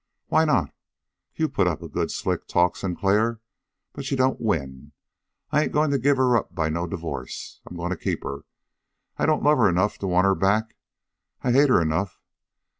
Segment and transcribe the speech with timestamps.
[0.29, 0.73] "Why not?
[1.35, 3.39] You put up a good slick talk, Sinclair.
[3.93, 4.93] But you don't win.
[5.51, 7.61] I ain't going to give her up by no divorce.
[7.67, 8.39] I'm going to keep her.
[9.19, 10.75] I don't love her enough to want her back,
[11.43, 12.19] I hate her enough.